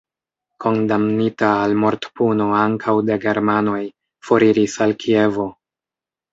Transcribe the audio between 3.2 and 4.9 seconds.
germanoj, foriris